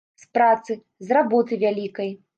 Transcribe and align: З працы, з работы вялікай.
З 0.21 0.29
працы, 0.37 0.77
з 1.09 1.19
работы 1.19 1.61
вялікай. 1.67 2.11